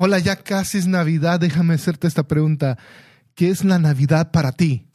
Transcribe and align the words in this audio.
Hola, 0.00 0.20
ya 0.20 0.36
casi 0.36 0.78
es 0.78 0.86
Navidad. 0.86 1.40
Déjame 1.40 1.74
hacerte 1.74 2.06
esta 2.06 2.22
pregunta. 2.22 2.78
¿Qué 3.34 3.50
es 3.50 3.64
la 3.64 3.80
Navidad 3.80 4.30
para 4.30 4.52
ti? 4.52 4.86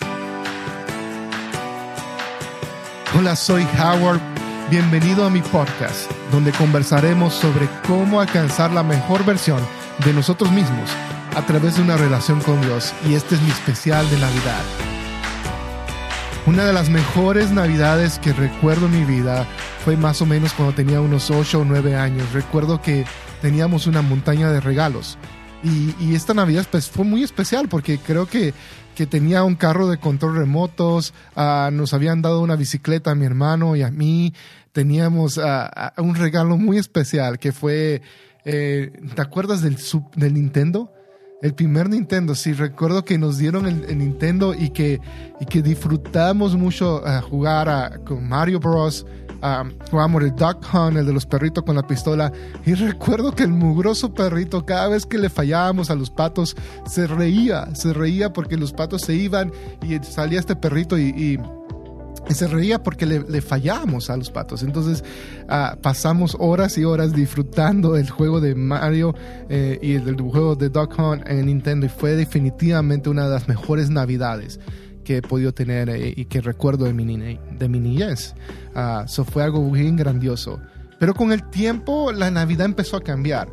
Hola, 3.14 3.36
soy 3.36 3.68
Howard. 3.78 4.22
Bienvenido 4.72 5.26
a 5.26 5.30
mi 5.30 5.42
podcast, 5.42 6.10
donde 6.32 6.54
conversaremos 6.54 7.34
sobre 7.34 7.68
cómo 7.86 8.22
alcanzar 8.22 8.72
la 8.72 8.82
mejor 8.82 9.26
versión 9.26 9.60
de 10.06 10.14
nosotros 10.14 10.50
mismos 10.54 10.90
a 11.36 11.46
través 11.46 11.76
de 11.76 11.82
una 11.82 11.98
relación 11.98 12.40
con 12.40 12.62
Dios. 12.62 12.94
Y 13.06 13.16
este 13.16 13.36
es 13.36 13.42
mi 13.42 13.50
especial 13.50 14.10
de 14.10 14.18
Navidad. 14.20 14.64
Una 16.46 16.64
de 16.64 16.72
las 16.72 16.90
mejores 16.90 17.52
Navidades 17.52 18.20
que 18.20 18.32
recuerdo 18.32 18.86
en 18.86 19.00
mi 19.02 19.04
vida 19.04 19.46
fue 19.84 19.98
más 19.98 20.22
o 20.22 20.26
menos 20.26 20.54
cuando 20.54 20.74
tenía 20.74 21.02
unos 21.02 21.30
8 21.30 21.60
o 21.60 21.66
9 21.66 21.98
años. 21.98 22.32
Recuerdo 22.32 22.82
que 22.82 23.04
teníamos 23.44 23.88
una 23.88 24.02
montaña 24.02 24.50
de 24.54 24.62
regalos. 24.62 25.18
Y, 25.64 26.16
esta 26.16 26.34
Navidad 26.34 26.66
pues, 26.72 26.90
fue 26.90 27.04
muy 27.04 27.24
especial 27.24 27.68
porque 27.68 27.98
creo 27.98 28.26
que, 28.26 28.54
tenía 29.10 29.44
un 29.44 29.56
carro 29.56 29.90
de 29.90 29.98
control 29.98 30.38
remotos, 30.38 31.14
ah, 31.36 31.70
nos 31.74 31.94
habían 31.94 32.22
dado 32.22 32.40
una 32.42 32.56
bicicleta 32.56 33.12
a 33.12 33.16
mi 33.16 33.26
hermano 33.26 33.76
y 33.76 33.82
a 33.82 33.92
mí, 33.92 34.34
teníamos 34.72 35.38
ah, 35.40 35.70
ah, 35.76 36.02
un 36.02 36.16
regalo 36.16 36.58
muy 36.58 36.78
especial 36.78 37.38
que 37.38 37.52
fue, 37.52 38.02
eh, 38.46 38.94
¿te 39.14 39.22
acuerdas 39.22 39.62
del, 39.62 39.76
Nintendo? 40.34 40.94
El 41.42 41.54
primer 41.54 41.90
Nintendo, 41.90 42.36
sí, 42.36 42.54
recuerdo 42.54 43.04
que 43.04 43.18
nos 43.18 43.38
dieron 43.38 43.66
el, 43.66 43.98
Nintendo 43.98 44.54
y 44.54 44.70
que, 44.70 45.02
y 45.42 45.46
que 45.46 45.62
disfrutamos 45.62 46.56
mucho 46.56 47.04
jugar 47.30 48.00
con 48.06 48.26
Mario 48.26 48.62
Bros 48.62 49.06
jugamos 49.92 50.24
el 50.24 50.36
Duck 50.36 50.66
Hunt, 50.74 50.98
el 50.98 51.06
de 51.06 51.14
los 51.14 51.26
perritos 51.26 51.64
con 51.64 51.76
la 51.76 51.86
pistola. 51.86 52.32
Y 52.66 52.74
recuerdo 52.74 53.34
que 53.34 53.44
el 53.44 53.52
mugroso 53.52 54.14
perrito, 54.14 54.66
cada 54.66 54.88
vez 54.88 55.06
que 55.06 55.18
le 55.18 55.30
fallábamos 55.30 55.90
a 55.90 55.96
los 55.96 56.10
patos, 56.10 56.56
se 56.86 57.08
reía, 57.08 57.74
se 57.76 57.94
reía 57.94 58.32
porque 58.32 58.58
los 58.58 58.74
patos 58.74 59.02
se 59.02 59.16
iban 59.16 59.52
y 59.82 59.98
salía 60.04 60.40
este 60.40 60.56
perrito 60.56 60.98
y, 60.98 61.40
se 62.30 62.48
reía 62.48 62.82
porque 62.82 63.06
le, 63.06 63.42
fallábamos 63.42 64.10
a 64.10 64.16
los 64.16 64.32
patos. 64.32 64.64
Entonces 64.64 65.04
ah, 65.50 65.78
pasamos 65.82 66.38
horas 66.40 66.78
y 66.78 66.86
horas 66.86 67.12
disfrutando 67.12 67.98
el 67.98 68.10
juego 68.10 68.40
de 68.40 68.56
Mario 68.56 69.14
eh, 69.50 69.78
y 69.82 69.96
el, 69.96 70.16
juego 70.22 70.56
de 70.56 70.70
Duck 70.70 70.98
Hunt 70.98 71.28
en 71.28 71.48
Nintendo 71.48 71.86
y 71.86 71.90
fue 71.90 72.16
definitivamente 72.16 73.10
una 73.10 73.26
de 73.26 73.32
las 73.32 73.50
mejores 73.50 73.90
navidades 73.90 74.62
que 75.04 75.18
he 75.18 75.22
podido 75.22 75.54
tener 75.54 75.90
eh, 75.90 76.14
y 76.16 76.26
que 76.26 76.42
recuerdo 76.42 76.86
de 76.86 76.94
mi, 76.94 77.06
de 77.06 77.70
mi 77.70 77.80
niñez. 77.80 78.36
Eso 78.72 79.22
ah, 79.22 79.26
fue 79.30 79.44
algo 79.44 79.70
bien 79.70 79.96
grandioso. 79.96 80.60
Pero 81.00 81.14
con 81.14 81.32
el 81.32 81.50
tiempo 81.50 82.12
la 82.12 82.32
Navidad 82.32 82.66
empezó 82.66 82.98
a 82.98 83.02
cambiar. 83.02 83.50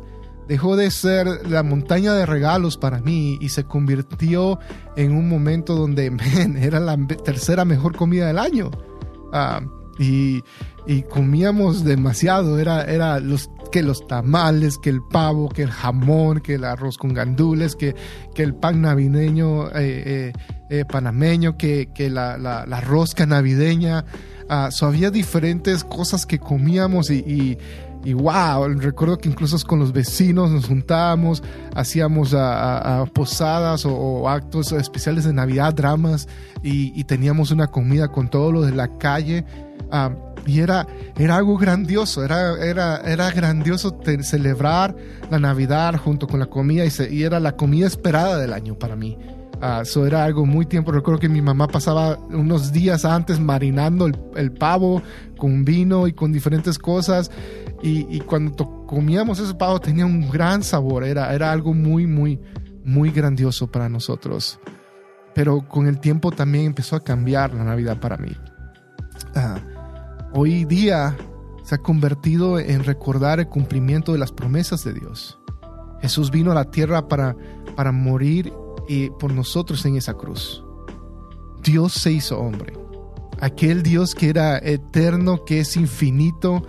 Dejó 0.47 0.75
de 0.75 0.89
ser 0.91 1.27
la 1.49 1.63
montaña 1.63 2.13
de 2.13 2.25
regalos 2.25 2.77
para 2.77 2.99
mí 2.99 3.37
y 3.39 3.49
se 3.49 3.63
convirtió 3.63 4.59
en 4.95 5.15
un 5.15 5.29
momento 5.29 5.75
donde 5.75 6.11
era 6.59 6.79
la 6.79 6.97
tercera 7.23 7.65
mejor 7.65 7.95
comida 7.95 8.27
del 8.27 8.39
año. 8.39 8.71
Ah, 9.31 9.61
y, 10.01 10.43
comíamos 11.09 11.83
demasiado. 11.83 12.59
Era, 12.59 12.83
era 12.83 13.19
los 13.19 13.49
que 13.71 13.83
los 13.83 14.05
tamales, 14.07 14.77
que 14.77 14.89
el 14.89 15.01
pavo, 15.01 15.49
que 15.49 15.63
el 15.63 15.71
jamón, 15.71 16.39
que 16.39 16.55
el 16.55 16.65
arroz 16.65 16.97
con 16.97 17.13
gandules, 17.13 17.75
que, 17.75 17.95
que 18.33 18.43
el 18.43 18.53
pan 18.53 18.81
navideño 18.81 19.67
eh, 19.69 19.73
eh, 19.75 20.33
eh, 20.69 20.85
panameño, 20.85 21.57
que, 21.57 21.89
que 21.93 22.09
la, 22.09 22.37
la, 22.37 22.81
rosca 22.81 23.25
navideña. 23.25 24.05
Uh, 24.49 24.85
había 24.85 25.11
diferentes 25.11 25.85
cosas 25.85 26.25
que 26.25 26.37
comíamos 26.39 27.09
y, 27.09 27.19
y, 27.19 27.57
y, 28.03 28.13
wow, 28.13 28.67
recuerdo 28.79 29.17
que 29.17 29.29
incluso 29.29 29.57
con 29.65 29.79
los 29.79 29.93
vecinos 29.93 30.51
nos 30.51 30.67
juntábamos, 30.67 31.41
hacíamos 31.75 32.33
a, 32.35 33.05
posadas 33.13 33.85
o, 33.85 34.27
actos 34.27 34.71
especiales 34.71 35.23
de 35.23 35.33
Navidad, 35.33 35.73
dramas 35.73 36.27
y, 36.63 37.03
teníamos 37.05 37.51
una 37.51 37.67
comida 37.67 38.09
con 38.09 38.29
todo 38.29 38.51
lo 38.51 38.61
de 38.61 38.71
la 38.71 38.97
calle. 38.97 39.45
Uh, 39.91 40.31
y 40.45 40.59
era, 40.59 40.87
era 41.17 41.37
algo 41.37 41.57
grandioso, 41.57 42.23
era, 42.23 42.57
era, 42.63 42.97
era 43.01 43.29
grandioso 43.31 43.99
celebrar 44.21 44.95
la 45.29 45.39
Navidad 45.39 45.95
junto 45.97 46.27
con 46.27 46.39
la 46.39 46.47
comida 46.47 46.83
y, 46.85 46.91
y, 47.11 47.23
era 47.23 47.39
la 47.39 47.55
comida 47.55 47.85
esperada 47.87 48.39
del 48.39 48.53
año 48.53 48.75
para 48.75 48.95
mí. 48.95 49.17
Eso 49.83 50.03
ah, 50.03 50.07
era 50.07 50.23
algo 50.23 50.47
muy 50.47 50.65
tiempo. 50.65 50.91
Recuerdo 50.91 51.19
que 51.19 51.29
mi 51.29 51.41
mamá 51.41 51.67
pasaba 51.67 52.17
unos 52.29 52.71
días 52.71 53.05
antes 53.05 53.39
marinando 53.39 54.07
el, 54.07 54.17
el 54.35 54.51
pavo 54.51 55.03
con 55.37 55.63
vino 55.63 56.07
y 56.07 56.13
con 56.13 56.31
diferentes 56.31 56.79
cosas. 56.79 57.29
Y, 57.83 58.07
y 58.09 58.21
cuando 58.21 58.87
comíamos 58.87 59.37
ese 59.37 59.53
pavo 59.53 59.79
tenía 59.79 60.07
un 60.07 60.31
gran 60.31 60.63
sabor. 60.63 61.03
Era, 61.03 61.31
era 61.31 61.51
algo 61.51 61.75
muy, 61.75 62.07
muy, 62.07 62.39
muy 62.83 63.11
grandioso 63.11 63.69
para 63.69 63.87
nosotros. 63.87 64.59
Pero 65.35 65.67
con 65.67 65.85
el 65.85 65.99
tiempo 65.99 66.31
también 66.31 66.65
empezó 66.65 66.95
a 66.95 67.03
cambiar 67.03 67.53
la 67.53 67.63
Navidad 67.63 67.99
para 67.99 68.17
mí. 68.17 68.35
Ah, 69.35 69.59
hoy 70.33 70.65
día 70.65 71.17
se 71.63 71.75
ha 71.75 71.77
convertido 71.79 72.59
en 72.59 72.83
recordar 72.83 73.39
el 73.39 73.47
cumplimiento 73.47 74.13
de 74.13 74.19
las 74.19 74.31
promesas 74.31 74.83
de 74.83 74.93
Dios. 74.93 75.39
Jesús 76.01 76.31
vino 76.31 76.51
a 76.51 76.55
la 76.55 76.71
tierra 76.71 77.07
para, 77.07 77.35
para 77.75 77.91
morir 77.91 78.51
por 79.19 79.31
nosotros 79.33 79.85
en 79.85 79.95
esa 79.95 80.13
cruz. 80.15 80.63
Dios 81.63 81.93
se 81.93 82.11
hizo 82.11 82.39
hombre. 82.39 82.73
Aquel 83.39 83.83
Dios 83.83 84.15
que 84.15 84.29
era 84.29 84.57
eterno, 84.57 85.45
que 85.45 85.59
es 85.59 85.77
infinito, 85.77 86.65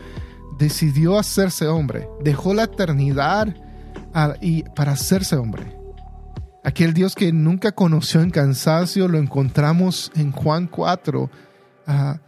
decidió 0.58 1.18
hacerse 1.18 1.66
hombre. 1.66 2.08
Dejó 2.22 2.54
la 2.54 2.64
eternidad 2.64 3.54
y, 4.40 4.62
para 4.74 4.92
hacerse 4.92 5.36
hombre. 5.36 5.76
Aquel 6.64 6.94
Dios 6.94 7.14
que 7.14 7.32
nunca 7.32 7.72
conoció 7.72 8.20
en 8.20 8.30
cansancio, 8.30 9.08
lo 9.08 9.18
encontramos 9.18 10.12
en 10.14 10.30
Juan 10.30 10.68
4, 10.68 11.30
ah, 11.88 12.20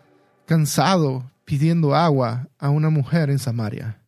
cansado, 0.47 1.25
pidiendo 1.45 1.95
agua 1.95 2.49
a 2.59 2.71
una 2.71 2.91
mujer 2.91 3.31
en 3.31 3.39
Samaria. 3.39 4.01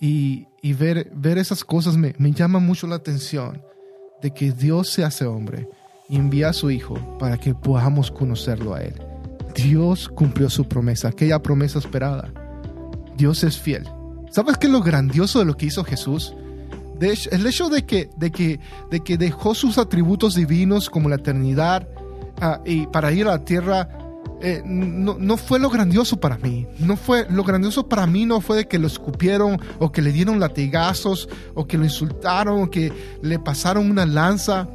Y, 0.00 0.46
ver, 0.74 1.10
ver 1.14 1.38
esas 1.38 1.64
cosas 1.64 1.96
me, 1.96 2.14
me 2.18 2.32
llama 2.32 2.58
mucho 2.58 2.86
la 2.86 2.96
atención 2.96 3.62
de 4.22 4.32
que 4.32 4.52
Dios 4.52 4.90
se 4.90 5.04
hace 5.04 5.24
hombre 5.24 5.68
y 6.08 6.16
envía 6.16 6.50
a 6.50 6.52
su 6.52 6.70
Hijo 6.70 7.18
para 7.18 7.36
que 7.38 7.54
podamos 7.54 8.10
conocerlo 8.10 8.74
a 8.74 8.82
Él. 8.82 8.94
Dios 9.54 10.08
cumplió 10.08 10.48
su 10.50 10.66
promesa, 10.68 11.08
aquella 11.08 11.42
promesa 11.42 11.78
esperada. 11.78 12.32
Dios 13.16 13.42
es 13.42 13.58
fiel. 13.58 13.88
¿Sabes 14.30 14.56
qué 14.56 14.66
es 14.66 14.72
lo 14.72 14.82
grandioso 14.82 15.40
de 15.40 15.44
lo 15.44 15.56
que 15.56 15.66
hizo 15.66 15.82
Jesús? 15.82 16.34
De 16.98 17.16
el 17.30 17.46
hecho 17.46 17.68
de 17.68 17.84
que, 17.84 18.10
de, 18.16 18.30
que, 18.30 18.60
de 18.90 19.00
que 19.00 19.16
dejó 19.16 19.54
sus 19.54 19.78
atributos 19.78 20.34
divinos 20.34 20.90
como 20.90 21.08
la 21.08 21.16
eternidad 21.16 21.88
ah, 22.40 22.60
y 22.64 22.86
para 22.86 23.12
ir 23.12 23.26
a 23.26 23.32
la 23.32 23.44
tierra 23.44 23.88
eh, 24.40 24.62
no, 24.64 25.36
fue 25.36 25.58
lo 25.58 25.68
grandioso 25.68 26.20
para 26.20 26.38
mí. 26.38 26.66
No 26.78 26.96
fue 26.96 27.26
lo 27.28 27.42
grandioso 27.42 27.88
para 27.88 28.06
mí 28.06 28.24
no 28.24 28.40
fue 28.40 28.58
de 28.58 28.68
que 28.68 28.78
lo 28.78 28.86
escupieron 28.86 29.60
o 29.80 29.90
que 29.90 30.00
le 30.00 30.12
dieron 30.12 30.38
latigazos 30.38 31.28
o 31.54 31.66
que 31.66 31.76
lo 31.76 31.84
insultaron 31.84 32.62
o 32.62 32.70
que 32.70 32.92
le 33.20 33.38
pasaron 33.40 33.90
una 33.90 34.06
lanza 34.06 34.68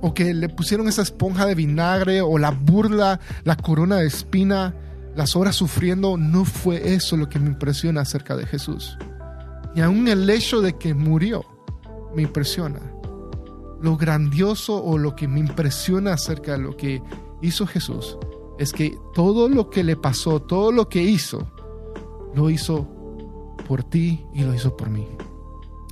o 0.00 0.14
que 0.14 0.32
le 0.32 0.48
pusieron 0.48 0.88
esa 0.88 1.02
esponja 1.02 1.44
de 1.44 1.56
vinagre 1.56 2.20
o 2.20 2.38
la 2.38 2.50
burla, 2.52 3.20
la 3.44 3.56
corona 3.56 3.96
de 3.96 4.06
espina, 4.06 4.74
las 5.16 5.34
horas 5.34 5.56
sufriendo. 5.56 6.16
No 6.16 6.44
fue 6.44 6.94
eso 6.94 7.16
lo 7.16 7.28
que 7.28 7.40
me 7.40 7.48
impresiona 7.48 8.02
acerca 8.02 8.36
de 8.36 8.46
Jesús. 8.46 8.96
Y 9.74 9.80
aún 9.80 10.06
el 10.06 10.28
hecho 10.30 10.60
de 10.60 10.78
que 10.78 10.94
murió 10.94 11.44
me 12.14 12.22
impresiona. 12.22 12.80
Lo 13.82 13.96
grandioso 13.96 14.82
o 14.82 14.98
lo 14.98 15.16
que 15.16 15.26
me 15.26 15.40
impresiona 15.40 16.12
acerca 16.12 16.52
de 16.52 16.58
lo 16.58 16.76
que 16.76 17.02
hizo 17.42 17.66
Jesús 17.66 18.16
es 18.60 18.74
que 18.74 18.98
todo 19.14 19.48
lo 19.48 19.70
que 19.70 19.82
le 19.82 19.96
pasó, 19.96 20.38
todo 20.38 20.70
lo 20.70 20.86
que 20.90 21.02
hizo, 21.02 21.50
lo 22.34 22.50
hizo 22.50 22.86
por 23.66 23.82
ti 23.82 24.22
y 24.34 24.42
lo 24.42 24.54
hizo 24.54 24.76
por 24.76 24.90
mí. 24.90 25.08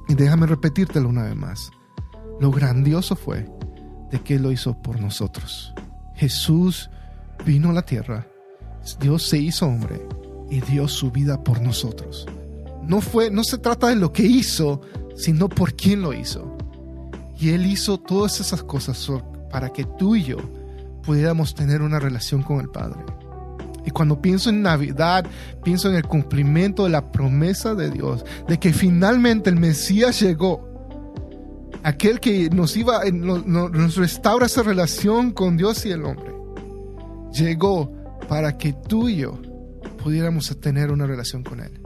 Y 0.06 0.14
déjame 0.14 0.46
repetírtelo 0.46 1.08
una 1.08 1.22
vez 1.22 1.34
más. 1.34 1.70
Lo 2.38 2.50
grandioso 2.50 3.16
fue 3.16 3.48
de 4.10 4.20
que 4.20 4.38
lo 4.38 4.52
hizo 4.52 4.82
por 4.82 5.00
nosotros. 5.00 5.72
Jesús 6.14 6.90
vino 7.46 7.70
a 7.70 7.72
la 7.72 7.86
tierra, 7.86 8.28
Dios 9.00 9.26
se 9.26 9.38
hizo 9.38 9.64
hombre 9.64 10.06
y 10.50 10.60
dio 10.60 10.88
su 10.88 11.10
vida 11.10 11.42
por 11.42 11.62
nosotros. 11.62 12.26
No 12.82 13.00
fue 13.00 13.30
no 13.30 13.44
se 13.44 13.56
trata 13.56 13.88
de 13.88 13.96
lo 13.96 14.12
que 14.12 14.24
hizo, 14.24 14.82
sino 15.16 15.48
por 15.48 15.72
quién 15.72 16.02
lo 16.02 16.12
hizo. 16.12 16.58
Y 17.38 17.48
él 17.48 17.64
hizo 17.64 17.96
todas 17.96 18.40
esas 18.40 18.62
cosas 18.62 19.10
para 19.50 19.70
que 19.70 19.84
tú 19.98 20.16
y 20.16 20.24
yo 20.24 20.36
pudiéramos 21.02 21.54
tener 21.54 21.82
una 21.82 21.98
relación 21.98 22.42
con 22.42 22.60
el 22.60 22.68
Padre. 22.68 23.00
Y 23.84 23.90
cuando 23.90 24.20
pienso 24.20 24.50
en 24.50 24.60
Navidad, 24.60 25.24
pienso 25.64 25.88
en 25.88 25.94
el 25.94 26.04
cumplimiento 26.04 26.84
de 26.84 26.90
la 26.90 27.10
promesa 27.10 27.74
de 27.74 27.90
Dios, 27.90 28.24
de 28.46 28.58
que 28.58 28.72
finalmente 28.72 29.48
el 29.48 29.56
Mesías 29.56 30.20
llegó. 30.20 30.68
Aquel 31.84 32.20
que 32.20 32.50
nos 32.50 32.76
iba, 32.76 33.02
nos 33.10 33.96
restaura 33.96 34.46
esa 34.46 34.62
relación 34.62 35.30
con 35.30 35.56
Dios 35.56 35.86
y 35.86 35.90
el 35.90 36.04
hombre. 36.04 36.34
Llegó 37.32 37.90
para 38.28 38.58
que 38.58 38.74
tú 38.74 39.08
y 39.08 39.16
yo 39.16 39.40
pudiéramos 40.02 40.54
tener 40.60 40.90
una 40.90 41.06
relación 41.06 41.42
con 41.42 41.60
Él. 41.60 41.80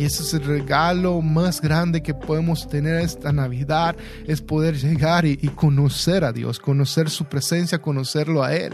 Y 0.00 0.06
ese 0.06 0.22
es 0.22 0.32
el 0.32 0.44
regalo 0.44 1.20
más 1.20 1.60
grande 1.60 2.02
que 2.02 2.14
podemos 2.14 2.66
tener 2.66 3.02
esta 3.02 3.34
Navidad, 3.34 3.94
es 4.26 4.40
poder 4.40 4.78
llegar 4.78 5.26
y, 5.26 5.36
conocer 5.48 6.24
a 6.24 6.32
Dios, 6.32 6.58
conocer 6.58 7.10
su 7.10 7.26
presencia, 7.26 7.82
conocerlo 7.82 8.42
a 8.42 8.54
Él. 8.54 8.72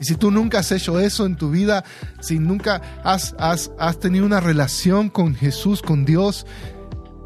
Y 0.00 0.06
si 0.06 0.14
tú 0.14 0.30
nunca 0.30 0.60
has 0.60 0.72
hecho 0.72 0.98
eso 0.98 1.26
en 1.26 1.36
tu 1.36 1.50
vida, 1.50 1.84
si 2.22 2.38
nunca 2.38 2.80
has, 3.04 3.36
has, 3.38 3.72
has 3.78 3.98
tenido 4.00 4.24
una 4.24 4.40
relación 4.40 5.10
con 5.10 5.34
Jesús, 5.34 5.82
con 5.82 6.06
Dios, 6.06 6.46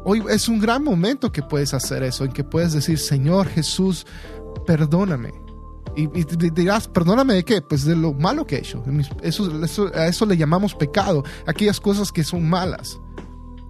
hoy 0.03 0.21
es 0.29 0.49
un 0.49 0.59
gran 0.59 0.83
momento 0.83 1.31
que 1.31 1.41
puedes 1.41 1.73
hacer 1.73 2.03
eso, 2.03 2.25
en 2.25 2.33
que 2.33 2.43
puedes 2.43 2.73
decir, 2.73 2.99
Señor 2.99 3.47
Jesús, 3.47 4.05
perdóname. 4.67 5.31
Y, 5.95 6.07
dirás, 6.51 6.89
perdóname 6.89 7.35
de 7.35 7.45
qué? 7.45 7.61
Pues 7.61 7.85
de 7.85 7.95
lo 7.95 8.11
malo 8.11 8.45
que 8.45 8.57
he 8.57 8.59
hecho. 8.59 8.83
Eso, 9.21 9.49
a 9.95 10.07
eso 10.07 10.25
le 10.25 10.35
llamamos 10.35 10.75
pecado, 10.75 11.23
aquellas 11.47 11.79
cosas 11.79 12.11
que 12.11 12.25
son 12.25 12.49
malas 12.49 12.99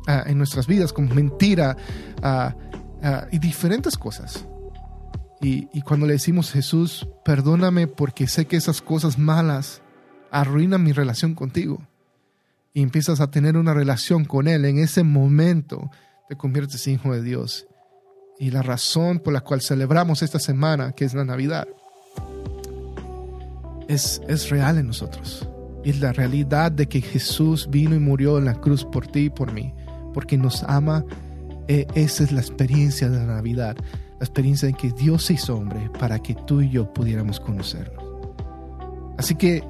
ah, 0.10 0.24
en 0.26 0.38
nuestras 0.38 0.68
vidas, 0.68 0.92
como 0.92 1.14
mentira 1.14 1.78
ah, 2.22 2.56
ah, 3.04 3.28
y 3.32 3.40
diferentes 3.40 3.98
cosas. 3.98 4.46
Y, 5.42 5.82
cuando 5.82 6.06
le 6.06 6.14
decimos, 6.14 6.52
Jesús, 6.52 7.08
perdóname 7.24 7.88
porque 7.88 8.28
sé 8.28 8.46
que 8.46 8.58
esas 8.58 8.82
cosas 8.82 9.18
malas 9.18 9.82
arruinan 10.32 10.84
mi 10.84 10.92
relación 10.92 11.34
contigo. 11.34 11.82
Y 12.74 12.82
empiezas 12.82 13.22
a 13.22 13.32
tener 13.32 13.56
una 13.56 13.74
relación 13.74 14.26
con 14.26 14.48
Él, 14.48 14.66
en 14.66 14.80
ese 14.80 15.04
momento 15.04 15.90
te 16.28 16.36
conviertes 16.36 16.86
en 16.88 16.96
hijo 16.96 17.14
de 17.14 17.24
Dios. 17.24 17.68
Y 18.38 18.52
la 18.52 18.62
razón 18.62 19.20
por 19.20 19.34
la 19.34 19.42
cual 19.42 19.62
celebramos 19.62 20.22
esta 20.22 20.40
semana, 20.40 20.92
que 20.92 21.06
es 21.06 21.14
la 21.14 21.26
Navidad, 21.26 21.68
es, 23.88 24.22
es 24.28 24.50
real 24.50 24.78
en 24.78 24.88
nosotros. 24.88 25.48
Es 25.84 26.02
la 26.02 26.12
realidad 26.12 26.72
de 26.72 26.88
que 26.88 27.02
Jesús 27.02 27.70
vino 27.70 27.96
y 27.96 28.00
murió 28.00 28.38
en 28.38 28.46
la 28.46 28.56
cruz 28.56 28.84
por 28.84 29.08
ti 29.08 29.26
y 29.26 29.30
por 29.30 29.54
mí, 29.54 29.74
porque 30.14 30.38
nos 30.38 30.64
ama. 30.64 31.06
E, 31.68 31.86
esa 31.96 32.24
es 32.24 32.32
la 32.32 32.42
experiencia 32.42 33.10
de 33.10 33.18
la 33.18 33.26
Navidad, 33.26 33.78
la 33.78 34.26
experiencia 34.26 34.68
de 34.68 34.74
que 34.74 34.92
Dios 34.92 35.26
se 35.26 35.34
hizo 35.34 35.56
hombre 35.56 35.90
para 36.00 36.20
que 36.20 36.36
tú 36.48 36.62
y 36.62 36.70
yo 36.70 36.92
pudiéramos 36.94 37.40
conocerlo. 37.40 38.36
Así 39.18 39.36
que 39.36 39.64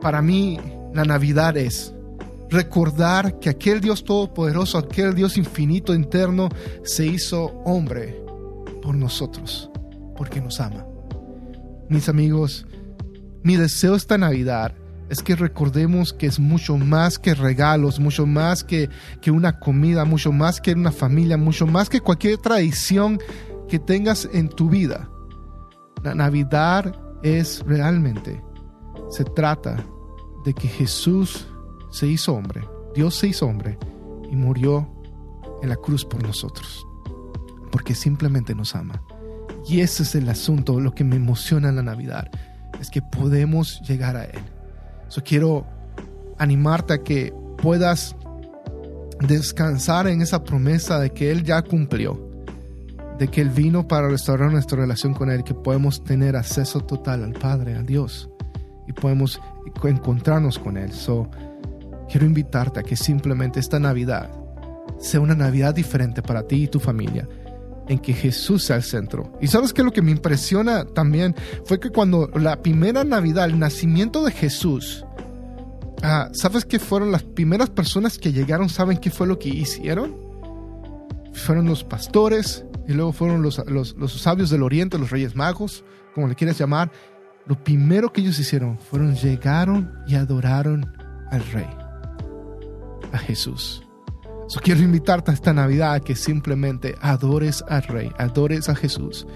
para 0.00 0.22
mí 0.22 0.58
la 0.94 1.04
Navidad 1.04 1.56
es 1.56 1.94
recordar 2.50 3.38
que 3.40 3.50
aquel 3.50 3.80
Dios 3.80 4.04
todopoderoso, 4.04 4.78
aquel 4.78 5.14
Dios 5.14 5.36
infinito, 5.36 5.94
interno, 5.94 6.48
se 6.84 7.06
hizo 7.06 7.46
hombre 7.64 8.22
por 8.82 8.94
nosotros, 8.94 9.70
porque 10.16 10.40
nos 10.40 10.60
ama. 10.60 10.86
Mis 11.88 12.08
amigos, 12.08 12.66
mi 13.42 13.56
deseo 13.56 13.96
esta 13.96 14.16
Navidad 14.18 14.72
es 15.14 15.22
que 15.22 15.36
recordemos 15.36 16.12
que 16.12 16.26
es 16.26 16.40
mucho 16.40 16.76
más 16.76 17.20
que 17.20 17.34
regalos, 17.34 18.00
mucho 18.00 18.26
más 18.26 18.64
que, 18.64 18.90
que 19.20 19.30
una 19.30 19.60
comida, 19.60 20.04
mucho 20.04 20.32
más 20.32 20.60
que 20.60 20.72
una 20.72 20.90
familia, 20.90 21.36
mucho 21.36 21.68
más 21.68 21.88
que 21.88 22.00
cualquier 22.00 22.38
tradición 22.38 23.20
que 23.68 23.78
tengas 23.78 24.28
en 24.32 24.48
tu 24.48 24.68
vida. 24.68 25.08
La 26.02 26.16
Navidad 26.16 26.96
es 27.22 27.62
realmente, 27.64 28.42
se 29.08 29.22
trata 29.22 29.76
de 30.44 30.52
que 30.52 30.66
Jesús 30.66 31.46
se 31.92 32.08
hizo 32.08 32.34
hombre, 32.34 32.68
Dios 32.96 33.14
se 33.14 33.28
hizo 33.28 33.46
hombre 33.46 33.78
y 34.28 34.34
murió 34.34 34.92
en 35.62 35.68
la 35.68 35.76
cruz 35.76 36.04
por 36.04 36.24
nosotros, 36.24 36.84
porque 37.70 37.94
simplemente 37.94 38.52
nos 38.52 38.74
ama. 38.74 39.00
Y 39.68 39.78
ese 39.80 40.02
es 40.02 40.16
el 40.16 40.28
asunto, 40.28 40.80
lo 40.80 40.92
que 40.92 41.04
me 41.04 41.14
emociona 41.14 41.68
en 41.68 41.76
la 41.76 41.84
Navidad 41.84 42.32
es 42.80 42.90
que 42.90 43.00
podemos 43.00 43.80
llegar 43.82 44.16
a 44.16 44.24
Él. 44.24 44.40
So, 45.14 45.22
quiero 45.22 45.64
animarte 46.38 46.92
a 46.94 46.98
que 47.04 47.32
puedas 47.58 48.16
descansar 49.28 50.08
en 50.08 50.22
esa 50.22 50.42
promesa 50.42 50.98
de 50.98 51.10
que 51.10 51.30
Él 51.30 51.44
ya 51.44 51.62
cumplió, 51.62 52.44
de 53.20 53.28
que 53.28 53.40
Él 53.40 53.50
vino 53.50 53.86
para 53.86 54.08
restaurar 54.08 54.50
nuestra 54.50 54.76
relación 54.80 55.14
con 55.14 55.30
Él, 55.30 55.44
que 55.44 55.54
podemos 55.54 56.02
tener 56.02 56.34
acceso 56.34 56.80
total 56.80 57.22
al 57.22 57.32
Padre, 57.34 57.76
a 57.76 57.82
Dios, 57.84 58.28
y 58.88 58.92
podemos 58.92 59.40
encontrarnos 59.84 60.58
con 60.58 60.76
Él. 60.76 60.90
So, 60.90 61.30
quiero 62.10 62.26
invitarte 62.26 62.80
a 62.80 62.82
que 62.82 62.96
simplemente 62.96 63.60
esta 63.60 63.78
Navidad 63.78 64.32
sea 64.98 65.20
una 65.20 65.36
Navidad 65.36 65.76
diferente 65.76 66.22
para 66.22 66.42
ti 66.42 66.64
y 66.64 66.66
tu 66.66 66.80
familia 66.80 67.28
en 67.88 67.98
que 67.98 68.12
Jesús 68.12 68.64
sea 68.64 68.76
el 68.76 68.82
centro. 68.82 69.32
Y 69.40 69.48
sabes 69.48 69.72
que 69.72 69.82
lo 69.82 69.92
que 69.92 70.02
me 70.02 70.10
impresiona 70.10 70.84
también 70.84 71.34
fue 71.64 71.78
que 71.80 71.90
cuando 71.90 72.28
la 72.34 72.62
primera 72.62 73.04
Navidad, 73.04 73.46
el 73.46 73.58
nacimiento 73.58 74.24
de 74.24 74.32
Jesús, 74.32 75.04
ah, 76.02 76.28
¿sabes 76.32 76.64
qué 76.64 76.78
fueron 76.78 77.12
las 77.12 77.22
primeras 77.22 77.70
personas 77.70 78.18
que 78.18 78.32
llegaron? 78.32 78.68
¿Saben 78.68 78.98
qué 78.98 79.10
fue 79.10 79.26
lo 79.26 79.38
que 79.38 79.48
hicieron? 79.48 80.16
Fueron 81.32 81.66
los 81.66 81.84
pastores 81.84 82.64
y 82.86 82.92
luego 82.92 83.12
fueron 83.12 83.42
los, 83.42 83.62
los, 83.66 83.94
los 83.96 84.12
sabios 84.20 84.50
del 84.50 84.62
oriente, 84.62 84.98
los 84.98 85.10
reyes 85.10 85.34
magos, 85.34 85.84
como 86.14 86.28
le 86.28 86.34
quieras 86.34 86.58
llamar. 86.58 86.90
Lo 87.46 87.62
primero 87.62 88.12
que 88.12 88.22
ellos 88.22 88.38
hicieron 88.38 88.78
fueron 88.78 89.14
llegaron 89.14 89.92
y 90.06 90.14
adoraron 90.14 90.96
al 91.30 91.44
rey, 91.52 91.68
a 93.12 93.18
Jesús 93.18 93.83
quiero 94.62 94.80
invitarte 94.80 95.30
a 95.30 95.34
esta 95.34 95.52
Navidad 95.52 96.02
que 96.02 96.16
simplemente 96.16 96.94
adores 97.00 97.64
al 97.68 97.82
Rey, 97.84 98.10
adores 98.18 98.68
a 98.68 98.74
Jesús 98.74 99.26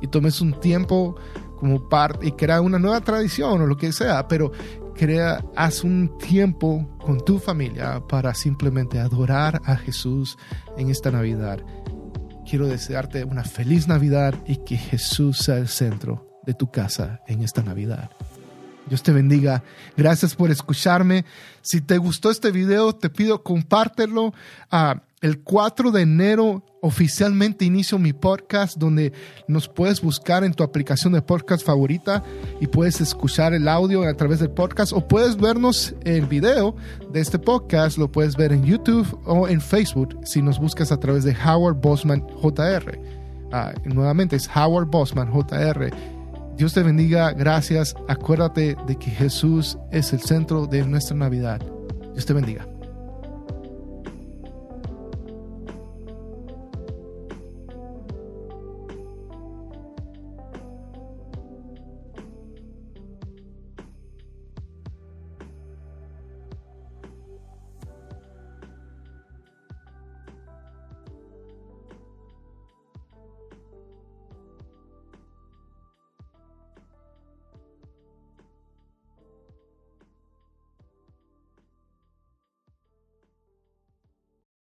y 0.00 0.08
tomes 0.08 0.40
un 0.40 0.58
tiempo 0.60 1.16
como 1.58 1.88
parte 1.88 2.26
y 2.26 2.32
crea 2.32 2.60
una 2.60 2.78
nueva 2.78 3.00
tradición 3.00 3.60
o 3.62 3.66
lo 3.66 3.76
que 3.76 3.92
sea, 3.92 4.28
pero 4.28 4.52
crea, 4.94 5.44
haz 5.54 5.84
un 5.84 6.16
tiempo 6.18 6.86
con 6.98 7.24
tu 7.24 7.38
familia 7.38 8.02
para 8.06 8.34
simplemente 8.34 8.98
adorar 8.98 9.60
a 9.64 9.76
Jesús 9.76 10.36
en 10.76 10.90
esta 10.90 11.10
Navidad. 11.10 11.60
Quiero 12.48 12.66
desearte 12.66 13.24
una 13.24 13.44
feliz 13.44 13.88
Navidad 13.88 14.34
y 14.46 14.56
que 14.56 14.76
Jesús 14.76 15.38
sea 15.38 15.58
el 15.58 15.68
centro 15.68 16.40
de 16.46 16.54
tu 16.54 16.70
casa 16.70 17.20
en 17.26 17.42
esta 17.42 17.62
Navidad. 17.62 18.10
Dios 18.86 19.02
te 19.02 19.12
bendiga. 19.12 19.62
Gracias 19.96 20.34
por 20.34 20.50
escucharme. 20.50 21.24
Si 21.62 21.80
te 21.80 21.98
gustó 21.98 22.30
este 22.30 22.50
video, 22.50 22.94
te 22.94 23.10
pido 23.10 23.42
compártelo. 23.42 24.32
El 25.20 25.40
4 25.40 25.90
de 25.90 26.02
enero 26.02 26.62
oficialmente 26.82 27.64
inicio 27.64 27.98
mi 27.98 28.12
podcast 28.12 28.76
donde 28.76 29.12
nos 29.48 29.66
puedes 29.66 30.00
buscar 30.00 30.44
en 30.44 30.54
tu 30.54 30.62
aplicación 30.62 31.14
de 31.14 31.22
podcast 31.22 31.66
favorita 31.66 32.22
y 32.60 32.68
puedes 32.68 33.00
escuchar 33.00 33.54
el 33.54 33.66
audio 33.66 34.08
a 34.08 34.14
través 34.14 34.38
del 34.38 34.50
podcast 34.50 34.92
o 34.92 35.08
puedes 35.08 35.36
vernos 35.36 35.94
el 36.04 36.26
video 36.26 36.76
de 37.12 37.20
este 37.20 37.40
podcast, 37.40 37.98
lo 37.98 38.12
puedes 38.12 38.36
ver 38.36 38.52
en 38.52 38.62
YouTube 38.64 39.18
o 39.24 39.48
en 39.48 39.60
Facebook 39.60 40.20
si 40.24 40.42
nos 40.42 40.60
buscas 40.60 40.92
a 40.92 41.00
través 41.00 41.24
de 41.24 41.34
Howard 41.44 41.76
Bosman 41.76 42.24
JR. 42.40 43.00
Ah, 43.50 43.72
nuevamente 43.84 44.36
es 44.36 44.48
Howard 44.54 44.86
Bosman 44.86 45.32
JR 45.32 46.15
Dios 46.56 46.72
te 46.72 46.82
bendiga, 46.82 47.32
gracias. 47.32 47.94
Acuérdate 48.08 48.76
de 48.86 48.96
que 48.96 49.10
Jesús 49.10 49.78
es 49.90 50.12
el 50.12 50.20
centro 50.20 50.66
de 50.66 50.86
nuestra 50.86 51.14
Navidad. 51.14 51.60
Dios 52.14 52.24
te 52.24 52.32
bendiga. 52.32 52.75